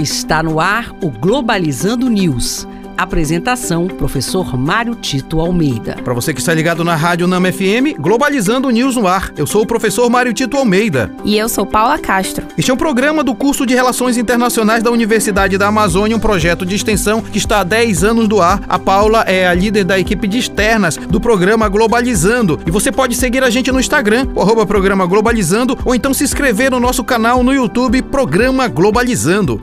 Está 0.00 0.44
no 0.44 0.60
ar 0.60 0.94
o 1.02 1.10
Globalizando 1.10 2.08
News. 2.08 2.68
Apresentação: 2.96 3.88
Professor 3.88 4.56
Mário 4.56 4.94
Tito 4.94 5.40
Almeida. 5.40 5.96
Para 6.04 6.14
você 6.14 6.32
que 6.32 6.38
está 6.38 6.54
ligado 6.54 6.84
na 6.84 6.94
Rádio 6.94 7.26
Nama 7.26 7.50
FM, 7.50 7.98
Globalizando 7.98 8.70
News 8.70 8.94
no 8.94 9.08
ar. 9.08 9.32
Eu 9.36 9.44
sou 9.44 9.62
o 9.62 9.66
professor 9.66 10.08
Mário 10.08 10.32
Tito 10.32 10.56
Almeida. 10.56 11.10
E 11.24 11.36
eu 11.36 11.48
sou 11.48 11.66
Paula 11.66 11.98
Castro. 11.98 12.46
Este 12.56 12.70
é 12.70 12.74
um 12.74 12.76
programa 12.76 13.24
do 13.24 13.34
curso 13.34 13.66
de 13.66 13.74
Relações 13.74 14.16
Internacionais 14.16 14.84
da 14.84 14.90
Universidade 14.92 15.58
da 15.58 15.66
Amazônia, 15.66 16.16
um 16.16 16.20
projeto 16.20 16.64
de 16.64 16.76
extensão 16.76 17.20
que 17.20 17.38
está 17.38 17.58
há 17.58 17.64
10 17.64 18.04
anos 18.04 18.28
do 18.28 18.40
ar. 18.40 18.62
A 18.68 18.78
Paula 18.78 19.22
é 19.22 19.48
a 19.48 19.54
líder 19.54 19.82
da 19.82 19.98
equipe 19.98 20.28
de 20.28 20.38
externas 20.38 20.96
do 20.96 21.20
programa 21.20 21.68
Globalizando. 21.68 22.60
E 22.64 22.70
você 22.70 22.92
pode 22.92 23.16
seguir 23.16 23.42
a 23.42 23.50
gente 23.50 23.72
no 23.72 23.80
Instagram, 23.80 24.28
o 24.32 24.40
arroba 24.40 24.64
programa 24.64 25.06
Globalizando, 25.06 25.76
ou 25.84 25.92
então 25.92 26.14
se 26.14 26.22
inscrever 26.22 26.70
no 26.70 26.78
nosso 26.78 27.02
canal 27.02 27.42
no 27.42 27.52
YouTube, 27.52 28.00
Programa 28.02 28.68
Globalizando. 28.68 29.60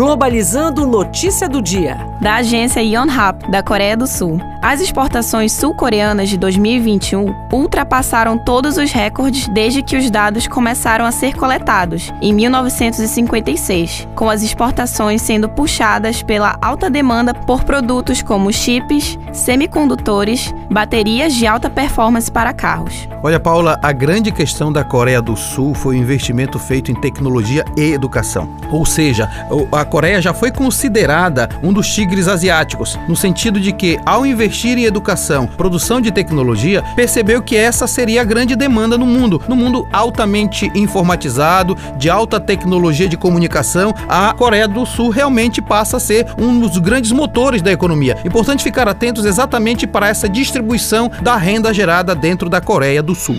Globalizando 0.00 0.86
Notícia 0.86 1.46
do 1.46 1.60
Dia. 1.60 1.98
Da 2.22 2.36
agência 2.36 2.80
Yonhap, 2.80 3.50
da 3.50 3.62
Coreia 3.62 3.94
do 3.94 4.06
Sul. 4.06 4.40
As 4.62 4.80
exportações 4.80 5.52
sul-coreanas 5.52 6.30
de 6.30 6.38
2021 6.38 7.34
ultrapassaram 7.52 8.38
todos 8.38 8.78
os 8.78 8.92
recordes 8.92 9.46
desde 9.48 9.82
que 9.82 9.96
os 9.96 10.10
dados 10.10 10.46
começaram 10.46 11.04
a 11.04 11.10
ser 11.10 11.34
coletados, 11.34 12.12
em 12.20 12.32
1956, 12.32 14.08
com 14.14 14.30
as 14.30 14.42
exportações 14.42 15.20
sendo 15.20 15.48
puxadas 15.48 16.22
pela 16.22 16.58
alta 16.62 16.88
demanda 16.88 17.34
por 17.34 17.64
produtos 17.64 18.22
como 18.22 18.52
chips, 18.52 19.18
semicondutores, 19.32 20.54
baterias 20.70 21.34
de 21.34 21.46
alta 21.46 21.68
performance 21.68 22.30
para 22.30 22.52
carros. 22.52 23.08
Olha, 23.22 23.40
Paula, 23.40 23.78
a 23.82 23.92
grande 23.92 24.32
questão 24.32 24.72
da 24.72 24.82
Coreia 24.82 25.20
do 25.20 25.36
Sul 25.36 25.74
foi 25.74 25.96
o 25.96 25.98
investimento 25.98 26.58
feito 26.58 26.90
em 26.90 26.94
tecnologia 26.94 27.64
e 27.76 27.92
educação. 27.92 28.48
Ou 28.70 28.86
seja, 28.86 29.28
a 29.72 29.84
Coreia 29.90 30.22
já 30.22 30.32
foi 30.32 30.52
considerada 30.52 31.48
um 31.62 31.72
dos 31.72 31.92
tigres 31.92 32.28
asiáticos, 32.28 32.96
no 33.08 33.16
sentido 33.16 33.58
de 33.58 33.72
que, 33.72 33.98
ao 34.06 34.24
investir 34.24 34.78
em 34.78 34.84
educação, 34.84 35.48
produção 35.48 36.00
de 36.00 36.12
tecnologia, 36.12 36.82
percebeu 36.94 37.42
que 37.42 37.56
essa 37.56 37.88
seria 37.88 38.22
a 38.22 38.24
grande 38.24 38.54
demanda 38.54 38.96
no 38.96 39.04
mundo. 39.04 39.42
No 39.48 39.56
mundo 39.56 39.88
altamente 39.92 40.70
informatizado, 40.74 41.76
de 41.98 42.08
alta 42.08 42.38
tecnologia 42.38 43.08
de 43.08 43.16
comunicação, 43.16 43.92
a 44.08 44.32
Coreia 44.32 44.68
do 44.68 44.86
Sul 44.86 45.10
realmente 45.10 45.60
passa 45.60 45.96
a 45.96 46.00
ser 46.00 46.26
um 46.38 46.60
dos 46.60 46.78
grandes 46.78 47.10
motores 47.10 47.60
da 47.60 47.72
economia. 47.72 48.16
Importante 48.24 48.62
ficar 48.62 48.86
atentos 48.88 49.24
exatamente 49.24 49.86
para 49.86 50.08
essa 50.08 50.28
distribuição 50.28 51.10
da 51.20 51.36
renda 51.36 51.74
gerada 51.74 52.14
dentro 52.14 52.48
da 52.48 52.60
Coreia 52.60 53.02
do 53.02 53.14
Sul. 53.14 53.38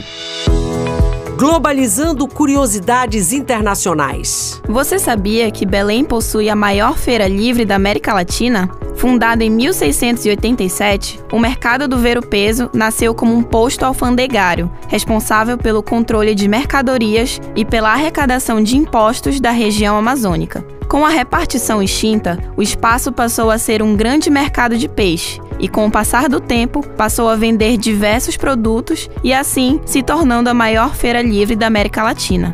Globalizando 1.42 2.28
curiosidades 2.28 3.34
internacionais. 3.34 4.62
Você 4.70 5.00
sabia 5.00 5.50
que 5.50 5.66
Belém 5.66 6.06
possui 6.06 6.52
a 6.52 6.56
maior 6.56 6.96
feira 6.96 7.28
livre 7.28 7.66
da 7.66 7.78
América 7.78 8.14
Latina? 8.14 8.70
Fundada 8.96 9.44
em 9.44 9.50
1687, 9.50 11.20
o 11.32 11.40
mercado 11.40 11.88
do 11.88 11.98
ver-o-peso 11.98 12.70
nasceu 12.72 13.16
como 13.16 13.34
um 13.34 13.42
posto 13.42 13.84
alfandegário, 13.84 14.72
responsável 14.88 15.58
pelo 15.58 15.82
controle 15.82 16.36
de 16.36 16.48
mercadorias 16.48 17.42
e 17.56 17.66
pela 17.66 17.92
arrecadação 17.92 18.62
de 18.62 18.78
impostos 18.78 19.40
da 19.40 19.50
região 19.50 19.98
amazônica. 19.98 20.64
Com 20.92 21.06
a 21.06 21.10
repartição 21.10 21.82
extinta, 21.82 22.38
o 22.58 22.62
espaço 22.62 23.14
passou 23.14 23.50
a 23.50 23.58
ser 23.58 23.82
um 23.82 23.96
grande 23.96 24.30
mercado 24.30 24.78
de 24.78 24.90
peixe 24.90 25.40
e, 25.58 25.70
com 25.70 25.88
o 25.88 25.92
passar 25.92 26.28
do 26.28 26.42
tempo, 26.42 26.86
passou 26.98 27.30
a 27.30 27.36
vender 27.38 27.78
diversos 27.78 28.36
produtos 28.36 29.10
e, 29.24 29.34
assim, 29.34 29.80
se 29.86 30.04
tornando 30.04 30.50
a 30.50 30.54
maior 30.54 30.94
feira 30.94 31.22
livre 31.22 31.56
da 31.56 31.66
América 31.66 32.04
Latina. 32.04 32.54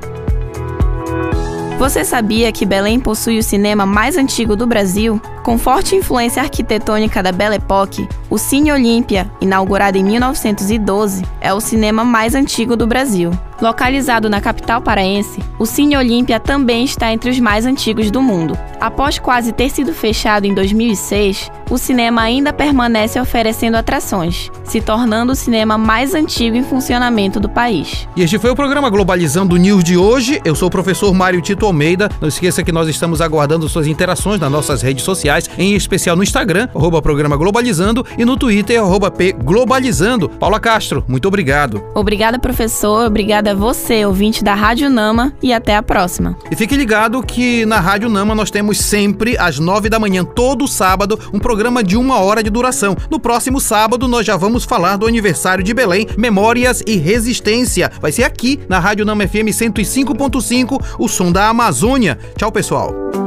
Você 1.79 2.05
sabia 2.05 2.51
que 2.51 2.63
Belém 2.63 2.99
possui 2.99 3.39
o 3.39 3.43
cinema 3.43 3.87
mais 3.87 4.15
antigo 4.15 4.55
do 4.55 4.67
Brasil? 4.67 5.19
Com 5.47 5.57
forte 5.57 5.95
influência 5.95 6.41
arquitetônica 6.43 7.23
da 7.23 7.31
Belle 7.31 7.55
Époque, 7.55 8.05
o 8.29 8.37
Cine 8.37 8.69
Olímpia, 8.69 9.31
inaugurado 9.39 9.97
em 9.97 10.03
1912, 10.03 11.23
é 11.39 11.53
o 11.53 11.61
cinema 11.61 12.03
mais 12.03 12.35
antigo 12.35 12.75
do 12.75 12.85
Brasil. 12.85 13.31
Localizado 13.61 14.29
na 14.29 14.41
capital 14.41 14.81
paraense, 14.81 15.41
o 15.57 15.65
Cine 15.65 15.97
Olímpia 15.97 16.37
também 16.37 16.83
está 16.83 17.11
entre 17.11 17.29
os 17.29 17.39
mais 17.39 17.65
antigos 17.65 18.11
do 18.11 18.21
mundo. 18.21 18.57
Após 18.79 19.17
quase 19.17 19.51
ter 19.51 19.69
sido 19.71 19.93
fechado 19.93 20.45
em 20.45 20.53
2006, 20.53 21.49
o 21.69 21.77
cinema 21.77 22.21
ainda 22.21 22.53
permanece 22.53 23.19
oferecendo 23.19 23.75
atrações, 23.75 24.51
se 24.63 24.79
tornando 24.79 25.31
o 25.31 25.35
cinema 25.35 25.77
mais 25.77 26.13
antigo 26.13 26.55
em 26.55 26.63
funcionamento 26.63 27.39
do 27.39 27.49
país. 27.49 28.07
E 28.15 28.21
este 28.21 28.37
foi 28.37 28.51
o 28.51 28.55
programa 28.55 28.89
Globalizando 28.89 29.57
News 29.57 29.83
de 29.83 29.97
hoje. 29.97 30.39
Eu 30.45 30.55
sou 30.55 30.67
o 30.67 30.71
professor 30.71 31.11
Mário 31.13 31.41
Tito 31.41 31.65
Almeida. 31.65 32.09
Não 32.21 32.27
esqueça 32.27 32.63
que 32.63 32.71
nós 32.71 32.87
estamos 32.87 33.21
aguardando 33.21 33.67
suas 33.67 33.87
interações 33.87 34.39
nas 34.39 34.51
nossas 34.51 34.83
redes 34.83 35.03
sociais, 35.37 35.49
em 35.57 35.75
especial 35.75 36.15
no 36.15 36.23
Instagram, 36.23 36.67
arroba 36.73 37.01
programa 37.01 37.37
Globalizando, 37.37 38.05
e 38.17 38.25
no 38.25 38.37
Twitter, 38.37 38.79
arroba 38.81 39.11
P 39.11 39.31
Globalizando. 39.31 40.29
Paula 40.29 40.59
Castro, 40.59 41.03
muito 41.07 41.27
obrigado. 41.27 41.83
Obrigada, 41.93 42.39
professor. 42.39 43.07
Obrigada 43.07 43.51
a 43.51 43.55
você, 43.55 44.05
ouvinte 44.05 44.43
da 44.43 44.53
Rádio 44.53 44.89
Nama, 44.89 45.33
e 45.41 45.53
até 45.53 45.75
a 45.75 45.83
próxima. 45.83 46.37
E 46.49 46.55
fique 46.55 46.75
ligado 46.75 47.21
que 47.23 47.65
na 47.65 47.79
Rádio 47.79 48.09
Nama 48.09 48.33
nós 48.33 48.51
temos 48.51 48.77
sempre, 48.79 49.37
às 49.37 49.59
nove 49.59 49.89
da 49.89 49.99
manhã, 49.99 50.23
todo 50.23 50.67
sábado, 50.67 51.19
um 51.33 51.39
programa 51.39 51.83
de 51.83 51.95
uma 51.97 52.19
hora 52.19 52.41
de 52.41 52.49
duração. 52.49 52.95
No 53.09 53.19
próximo 53.19 53.59
sábado, 53.59 54.07
nós 54.07 54.25
já 54.25 54.35
vamos 54.35 54.63
falar 54.63 54.97
do 54.97 55.07
aniversário 55.07 55.63
de 55.63 55.73
Belém, 55.73 56.07
Memórias 56.17 56.81
e 56.85 56.97
Resistência. 56.97 57.91
Vai 58.01 58.11
ser 58.11 58.23
aqui 58.23 58.59
na 58.67 58.79
Rádio 58.79 59.05
Nama 59.05 59.27
FM 59.27 59.49
105.5, 59.49 60.81
o 60.99 61.07
som 61.07 61.31
da 61.31 61.47
Amazônia. 61.47 62.17
Tchau, 62.37 62.51
pessoal. 62.51 63.26